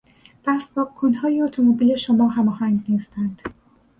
[0.45, 3.41] برف پاک کنهای اتومبیل شما هماهنگ نیستند.